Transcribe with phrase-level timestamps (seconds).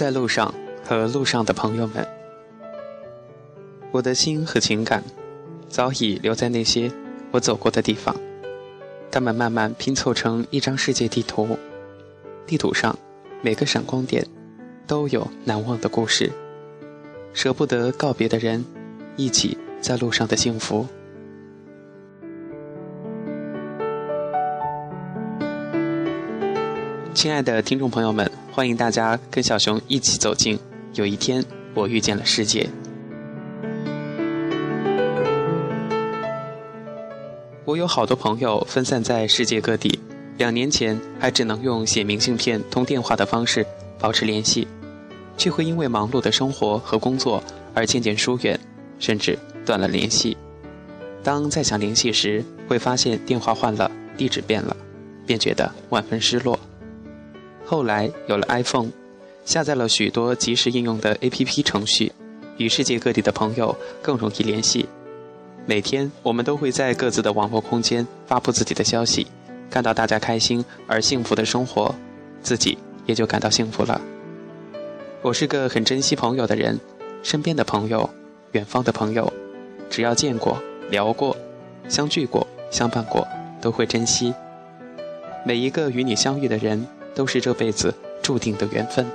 [0.00, 2.08] 在路上和路上的朋友们，
[3.90, 5.04] 我的心和情感
[5.68, 6.90] 早已留在那些
[7.30, 8.16] 我走过的地方，
[9.10, 11.46] 他们慢慢拼凑成一张世界地图。
[12.46, 12.98] 地图上
[13.42, 14.26] 每个闪光点
[14.86, 16.32] 都有难忘的故事，
[17.34, 18.64] 舍不得告别的人，
[19.16, 20.86] 一起在路上的幸福。
[27.12, 30.56] 亲爱的听众朋友们，欢迎大家跟小熊一起走进
[30.94, 32.64] 《有一天我遇见了世界》。
[37.64, 40.00] 我有好多朋友分散在世界各地，
[40.36, 43.64] 两年前还只能用写明信片、通电话的方式
[44.00, 44.66] 保持联系，
[45.36, 47.40] 却会因为忙碌的生活和工作
[47.72, 48.58] 而渐渐疏远，
[48.98, 50.36] 甚至断了联系。
[51.22, 54.76] 当再想联系时，会发现电话换了，地址变了，
[55.24, 56.58] 便觉得万分失落。
[57.70, 58.90] 后来有了 iPhone，
[59.44, 62.10] 下载了许多即时应用的 APP 程序，
[62.56, 64.88] 与世界各地的朋友更容易联系。
[65.66, 69.28] 每天我们都会在各自的网络空间发布自己的消息，
[69.70, 71.94] 看到大家开心而幸福的生活，
[72.42, 72.76] 自己
[73.06, 74.00] 也就感到幸福了。
[75.22, 76.76] 我是个很珍惜朋友的人，
[77.22, 78.10] 身边的朋友、
[78.50, 79.32] 远方的朋友，
[79.88, 80.60] 只要见过、
[80.90, 81.36] 聊过、
[81.88, 83.24] 相聚过、相伴过，
[83.60, 84.34] 都会珍惜
[85.46, 86.84] 每一个与你相遇的人。
[87.14, 89.06] 都是这辈子注定的缘分。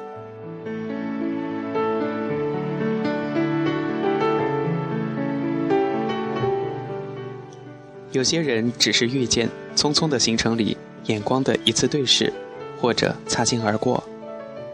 [8.12, 12.32] 有些人只是遇见，匆匆的行程里，眼光的一次对视，
[12.80, 14.02] 或者擦肩而过；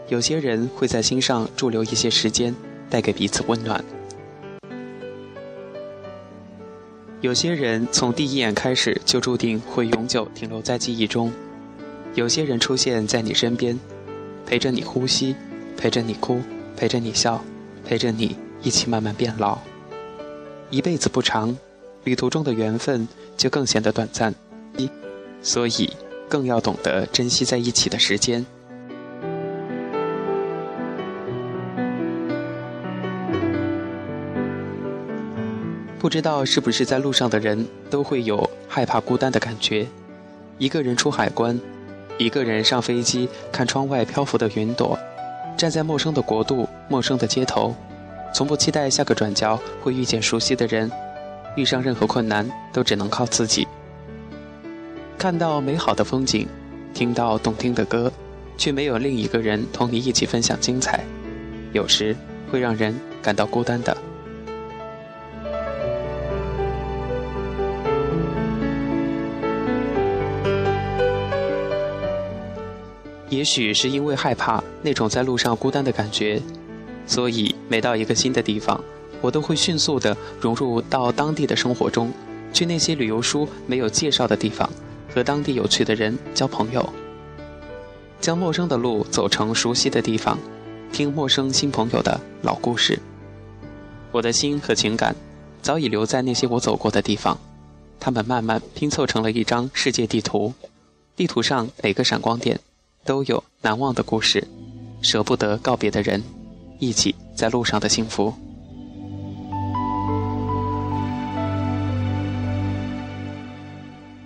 [0.08, 2.54] 有些人会在心上驻留一些时间，
[2.88, 3.80] 带给彼此温暖；
[7.20, 11.32] 有些人从第一眼开始就注定会永久停留在记忆中。
[12.14, 13.78] 有些人出现在你身边，
[14.46, 15.34] 陪着你呼吸，
[15.78, 16.42] 陪着你哭，
[16.76, 17.42] 陪着你笑，
[17.86, 19.58] 陪着你一起慢慢变老。
[20.68, 21.56] 一辈子不长，
[22.04, 24.34] 旅途中的缘分就更显得短暂，
[25.40, 25.90] 所以
[26.28, 28.44] 更要懂得珍惜在一起的时间。
[35.98, 39.86] 不知道是不是在路上的人都会有害怕孤单的感觉，
[40.58, 41.58] 一个人出海关。
[42.18, 44.98] 一个人上飞机，看窗外漂浮的云朵，
[45.56, 47.74] 站在陌生的国度、陌生的街头，
[48.32, 50.90] 从不期待下个转角会遇见熟悉的人。
[51.54, 53.68] 遇上任何困难，都只能靠自己。
[55.18, 56.48] 看到美好的风景，
[56.94, 58.10] 听到动听的歌，
[58.56, 61.04] 却没有另一个人同你一起分享精彩，
[61.72, 62.16] 有时
[62.50, 63.94] 会让人感到孤单的。
[73.32, 76.38] 也许是因为害怕那种在路上孤单的感觉，
[77.06, 78.78] 所以每到一个新的地方，
[79.22, 82.12] 我都会迅速地融入到当地的生活中，
[82.52, 84.68] 去那些旅游书没有介绍的地方，
[85.14, 86.86] 和当地有趣的人交朋友，
[88.20, 90.38] 将陌生的路走成熟悉的地方，
[90.92, 92.98] 听陌生新朋友的老故事。
[94.10, 95.16] 我的心和情感
[95.62, 97.38] 早已留在那些我走过的地方，
[97.98, 100.52] 他们慢慢拼凑成了一张世界地图，
[101.16, 102.60] 地图上每个闪光点。
[103.04, 104.46] 都有难忘的故事，
[105.00, 106.22] 舍不得告别的人，
[106.78, 108.32] 一起在路上的幸福。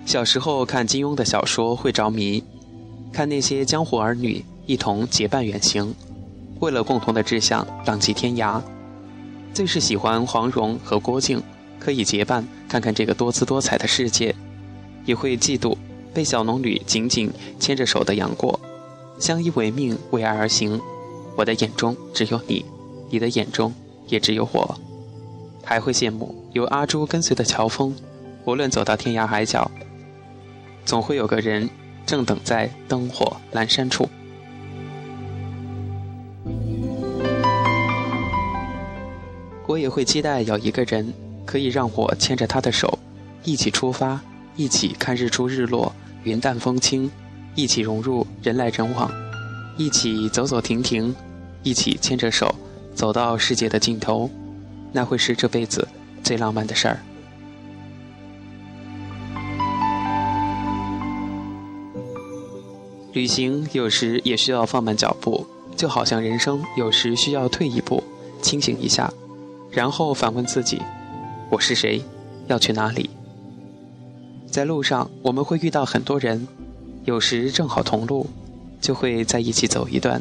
[0.05, 2.43] 小时候看金庸的小说会着迷，
[3.13, 5.95] 看那些江湖儿女一同结伴远行，
[6.61, 8.63] 为了共同的志向浪迹天涯。
[9.53, 11.43] 最是喜欢黄蓉和郭靖
[11.81, 14.35] 可以结伴看看这个多姿多彩的世界，
[15.07, 15.77] 也会嫉妒
[16.17, 18.59] 被小龙女紧紧牵着手的杨过。
[19.19, 20.81] 相依为命，为爱而行。
[21.37, 22.65] 我的眼中只有你，
[23.11, 23.71] 你的眼中
[24.07, 24.81] 也只有我。
[25.63, 27.95] 还会羡慕有阿朱跟随的乔峰，
[28.47, 29.71] 无论走到天涯海角，
[30.87, 31.69] 总会有个人
[32.07, 34.09] 正等在灯火阑珊处。
[39.67, 41.13] 我也会期待有一个人
[41.45, 42.99] 可以让我牵着他的手，
[43.45, 44.19] 一起出发，
[44.57, 45.95] 一起看日出日落，
[46.27, 47.11] 云淡风轻。
[47.55, 49.11] 一起融入人来人往，
[49.79, 51.15] 一起走走停停，
[51.63, 52.55] 一起牵着手
[52.95, 54.29] 走到世界的尽头，
[54.93, 55.89] 那会是这辈子
[56.23, 57.01] 最浪漫的事儿。
[63.15, 65.47] 旅行有时也需要放慢脚步，
[65.77, 68.05] 就好像人生有时需要退一步，
[68.43, 69.11] 清醒一下，
[69.71, 70.83] 然后反问自己：
[71.51, 72.03] 我是谁？
[72.49, 73.09] 要去哪里？
[74.51, 76.47] 在路上，我们会遇到很多人。
[77.05, 78.27] 有时正好同路，
[78.81, 80.19] 就会在一起走一段；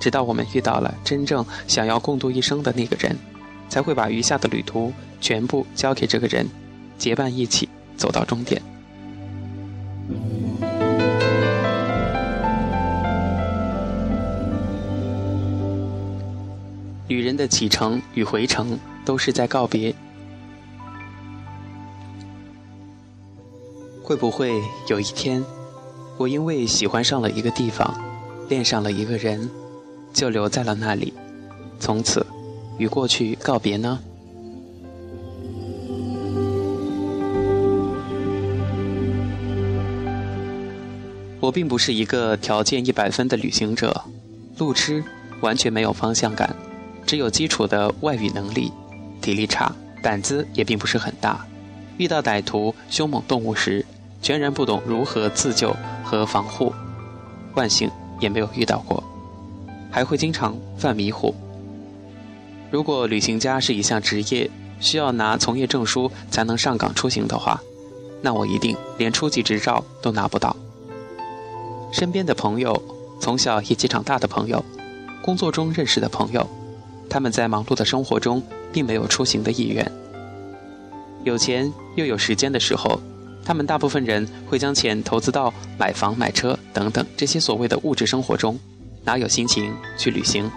[0.00, 3.16] 直到我们遇到了真正想要共度一生的那个人，
[3.68, 6.46] 才会把余下的旅途全部交给这个人，
[6.98, 8.60] 结伴一起走到终点。
[17.06, 19.94] 女人的启程与回程，都是在告别。
[24.04, 25.42] 会不会有一天，
[26.18, 27.98] 我因为喜欢上了一个地方，
[28.50, 29.48] 恋上了一个人，
[30.12, 31.14] 就留在了那里，
[31.80, 32.24] 从此
[32.76, 33.98] 与过去告别呢？
[41.40, 44.04] 我并不是一个条件一百分的旅行者，
[44.58, 45.02] 路痴，
[45.40, 46.54] 完全没有方向感。
[47.06, 48.70] 只有基础的外语能力，
[49.22, 51.46] 体力差，胆子也并不是很大。
[51.96, 53.84] 遇到歹徒、凶猛动物时，
[54.24, 56.72] 全然不懂如何自救和防护。
[57.54, 59.04] 万幸也没有遇到过，
[59.90, 61.34] 还会经常犯迷糊。
[62.70, 64.50] 如果旅行家是一项职业，
[64.80, 67.60] 需要拿从业证书才能上岗出行的话，
[68.22, 70.56] 那我一定连初级执照都拿不到。
[71.92, 72.82] 身边的朋友，
[73.20, 74.64] 从小一起长大的朋友，
[75.20, 76.48] 工作中认识的朋友。
[77.10, 78.42] 他们在忙碌的生活中，
[78.72, 79.92] 并没有出行的意愿。
[81.24, 82.98] 有钱又有时间的时候，
[83.44, 88.58] 他们大部分人会将钱投资到买房、买车等等这些所谓的物质生活中，
[89.04, 90.50] 哪有心情去旅行？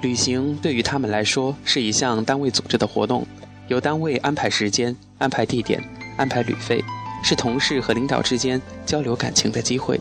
[0.00, 3.26] 旅行对于他们来说是一项单位组织的活动，
[3.66, 5.82] 由单位安排时间、安排地点、
[6.16, 6.80] 安排旅费，
[7.24, 10.00] 是同事和领导之间交流感情的机会。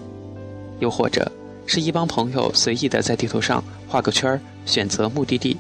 [0.80, 1.32] 又或者，
[1.66, 5.58] 是一帮朋友随意的在地图上画个圈儿，选择目的地，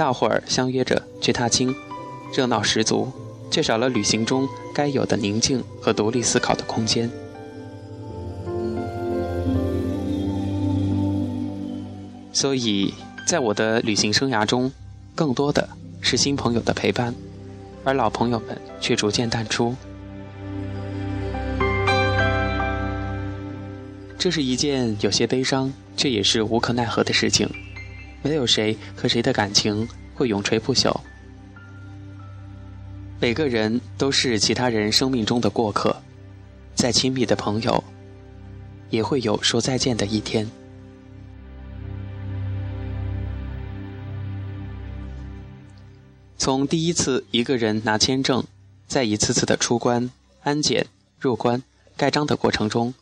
[0.00, 1.74] 大伙儿相约着去踏青，
[2.34, 3.12] 热闹十足，
[3.50, 7.10] 却少了旅行中该有的宁静和独立思考的空间。
[12.32, 12.94] 所以，
[13.26, 14.72] 在我的旅行生涯中，
[15.14, 15.68] 更多的
[16.00, 17.14] 是新朋友的陪伴，
[17.84, 19.76] 而老朋友们却逐渐淡出。
[24.16, 27.46] 这是一件有些悲伤，却也是无可奈何的事情。
[28.22, 30.94] 没有谁和谁的感情会永垂不朽。
[33.20, 35.94] 每个人都是其他人生命中的过客，
[36.74, 37.84] 再亲密的朋友，
[38.88, 40.50] 也会有说再见的一天。
[46.38, 48.42] 从第一次一个人拿签证，
[48.86, 50.10] 在一次次的出关、
[50.42, 50.86] 安检、
[51.18, 51.62] 入关、
[51.98, 52.94] 盖章的过程中。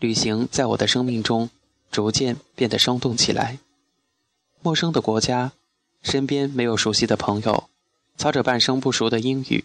[0.00, 1.50] 旅行在我的生命中
[1.90, 3.58] 逐渐变得生动起来。
[4.62, 5.52] 陌生的国家，
[6.02, 7.68] 身边没有熟悉的朋友，
[8.16, 9.64] 操着半生不熟的英语，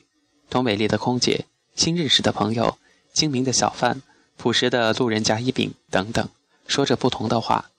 [0.49, 1.45] 同美丽的空姐、
[1.75, 2.77] 新认识的朋友、
[3.11, 4.01] 精明的小贩、
[4.37, 6.29] 朴实的路人甲乙丙等等，
[6.67, 7.69] 说着不同的话，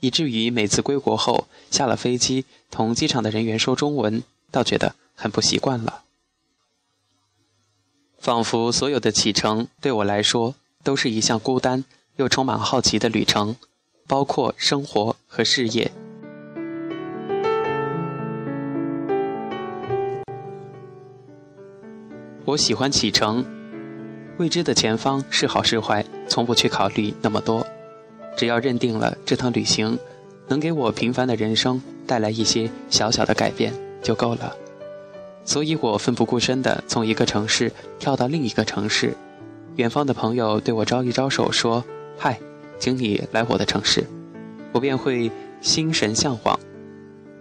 [0.00, 6.02] 以至于每次归国后下了飞机，同机场的人员说中文，倒觉得很不习惯了。
[8.18, 11.84] 仿佛所有的启程对我来说都是一项孤单。
[12.16, 13.56] 又充满好奇的旅程，
[14.06, 15.92] 包括生活和事业。
[22.46, 23.44] 我喜欢启程，
[24.38, 27.66] 未知的前方是好是坏，从不去考虑那么多，
[28.36, 29.98] 只要认定了这趟旅行
[30.46, 34.56] 能给我平凡的人生带来一些小小的改变就够了。
[35.44, 39.16] 所以我奋不顾身地从一个城市跳到另一个城市，
[39.74, 41.84] 远方的朋友对我招一招手说。
[42.16, 42.38] 嗨，
[42.78, 44.06] 请你来我的城市，
[44.70, 46.56] 我便会心神向往，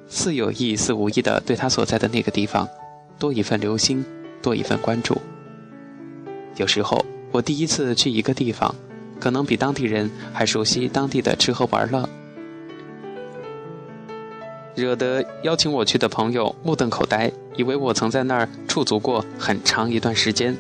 [0.08, 2.68] 似有意似无意的对他所在的那个地方
[3.20, 4.04] 多一份留心，
[4.46, 5.20] 多一份关注。
[6.56, 8.75] 有时候，我第一次去一个地方，
[9.20, 12.08] 可能比当地人还熟悉当地的吃喝玩乐，
[14.75, 20.56] 惹得邀请我去的朋友目瞪口呆，以为我曾在那儿驻足过很长一段时间。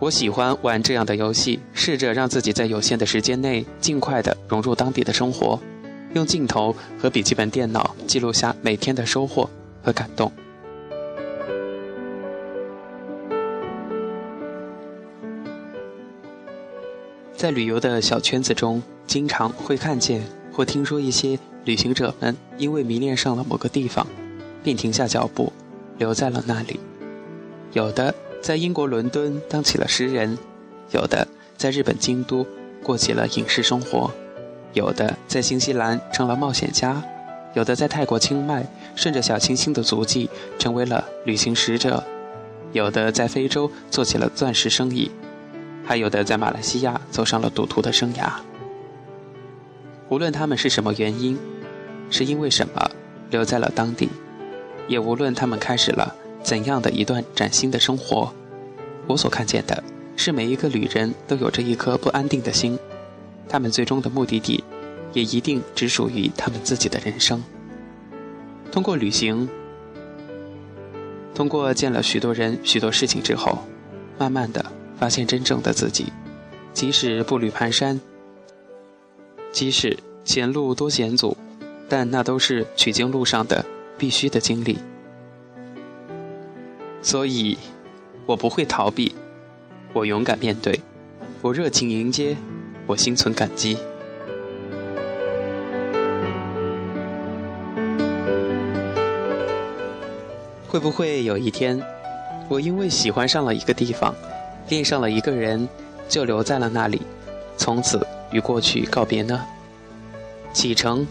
[0.00, 5.60] 我喜欢玩这样的游戏，试着让自己在有限的时间内尽快的融入当地的生活，
[6.14, 9.48] 用镜头和笔记本电脑记录下每天的收获
[9.82, 10.32] 和感动。
[17.36, 24.06] 在旅游的小圈子中，经常会看见或听说一些旅行者们因为迷恋上了某个地方，
[24.62, 25.52] 便停下脚步，
[25.96, 26.78] 留在了那里，
[27.72, 28.14] 有的。
[28.42, 30.38] 在英国伦敦当起了诗人，
[30.92, 32.46] 有的在日本京都
[32.82, 34.10] 过起了隐士生活，
[34.72, 37.02] 有的在新西兰成了冒险家，
[37.54, 42.04] 有的在泰国清迈顺着小清新的足迹成为了旅行使者，
[42.72, 45.10] 有的在非洲做起了钻石生意，
[45.84, 48.30] 还有的在马来西亚走上了赌徒的生涯。
[50.08, 51.38] 无论他们是什么原因，
[52.10, 52.90] 是因为什么
[53.30, 54.08] 留在了当地，
[54.86, 58.32] 也无论他们开始了怎样的一段崭新的生活，
[59.08, 59.82] 我所看见的
[60.16, 62.78] 是每一个旅人都有着一颗不安定的心，
[63.50, 64.62] 他们最终的目的地，
[65.12, 67.42] 也一定只属于他们自己的人生。
[68.70, 69.48] 通过旅行，
[71.34, 73.64] 通过见了许多人、许多事情之后，
[74.16, 74.64] 慢慢的
[74.96, 76.12] 发现真正的自己，
[76.72, 77.98] 即使步履蹒跚。
[79.50, 81.36] 即使前路多险阻，
[81.88, 83.66] 但那都是取经路上的
[83.98, 84.78] 必须的经历。
[87.02, 87.58] 所以，
[88.26, 89.12] 我不会逃避，
[89.92, 90.80] 我勇敢面对，
[91.42, 92.36] 我热情迎接，
[92.90, 93.78] 我心存感激。
[100.66, 101.80] 会不会有一天，
[102.48, 104.12] 我因为喜欢上了一个地方，
[104.68, 105.68] 恋上了一个人，
[106.08, 107.00] 就留在了那里，
[107.56, 108.04] 从此？
[108.32, 109.40] 与过去告别呢？
[110.52, 111.06] 启程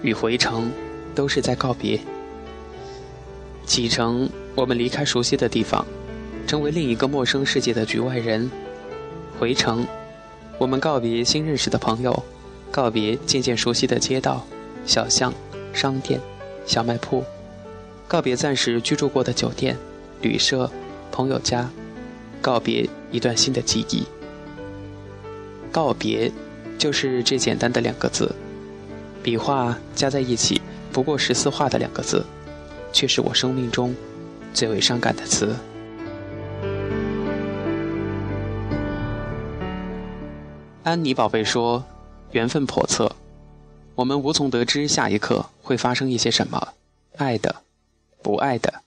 [0.00, 0.70] 与回程
[1.14, 2.00] 都是在告别。
[3.66, 5.84] 启程，我们离开熟悉的地方，
[6.46, 8.50] 成为另一个陌生世界的局外人；
[9.38, 9.86] 回程，
[10.62, 12.22] 我们告别新认识的朋友，
[12.70, 14.46] 告别渐渐熟悉的街道、
[14.86, 15.34] 小巷、
[15.72, 16.20] 商店、
[16.64, 17.24] 小卖铺，
[18.06, 19.76] 告别暂时居住过的酒店、
[20.20, 20.70] 旅社、
[21.10, 21.68] 朋友家，
[22.40, 24.04] 告别一段新的记忆。
[25.72, 26.30] 告别，
[26.78, 28.32] 就是这简单的两个字，
[29.20, 32.24] 笔画加在一起不过十四画的两个字，
[32.92, 33.92] 却是我生命中
[34.54, 35.56] 最为伤感的词。
[40.84, 41.84] 安妮宝贝说
[42.32, 43.14] ：“缘分叵测，
[43.94, 46.74] 我们无从得知下一刻会发生一些什么。
[47.16, 47.62] 爱的，
[48.20, 48.82] 不爱的，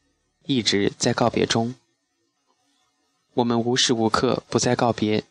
[0.45, 1.73] 一直在告别中。
[3.35, 5.23] 我们无时无刻不在告别。”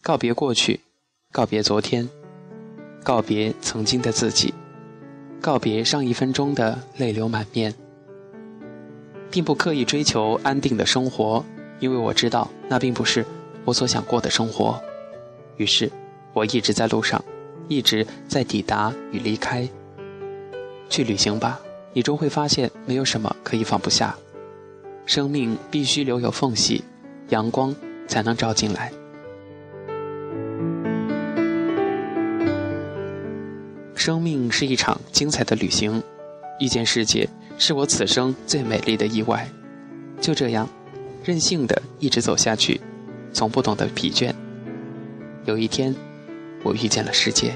[0.00, 0.80] 告别过去，
[1.30, 2.08] 告别昨天，
[3.04, 4.52] 告别曾经的自己，
[5.40, 7.72] 告别上一分钟的泪流满面，
[9.30, 11.44] 并不刻意追求安定的生活，
[11.78, 13.24] 因为我知道那并不是
[13.64, 14.82] 我所想过的生活。
[15.56, 15.90] 于是，
[16.32, 17.22] 我一直在路上，
[17.68, 19.68] 一直在抵达与离开。
[20.88, 21.60] 去旅行吧，
[21.92, 24.16] 你终会发现没有什么可以放不下。
[25.04, 26.84] 生命必须留有缝隙，
[27.30, 27.74] 阳光
[28.06, 28.92] 才能照进来。
[33.94, 36.02] 生命是一场精彩的旅行，
[36.58, 37.28] 遇见世界
[37.58, 39.48] 是我此生最美丽的意外。
[40.20, 40.68] 就这样，
[41.24, 42.80] 任性的一直走下去，
[43.32, 44.32] 从不懂得疲倦。
[45.44, 45.94] 有一天，
[46.62, 47.52] 我遇见了世界。